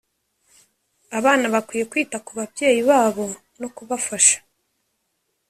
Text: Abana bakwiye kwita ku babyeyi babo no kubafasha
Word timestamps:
Abana 1.17 1.45
bakwiye 1.53 1.83
kwita 1.91 2.17
ku 2.25 2.31
babyeyi 2.37 2.81
babo 2.89 3.25
no 3.59 3.67
kubafasha 3.75 4.37